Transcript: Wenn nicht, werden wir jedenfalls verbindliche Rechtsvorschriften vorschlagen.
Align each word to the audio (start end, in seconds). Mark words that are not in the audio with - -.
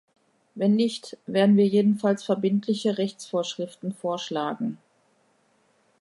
Wenn 0.55 0.75
nicht, 0.75 1.15
werden 1.27 1.57
wir 1.57 1.67
jedenfalls 1.67 2.23
verbindliche 2.23 2.97
Rechtsvorschriften 2.97 3.93
vorschlagen. 3.93 4.79